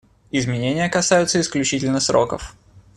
[0.31, 2.55] Изменения касаются исключительно сроков.